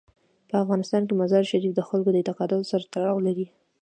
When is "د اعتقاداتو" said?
2.11-2.69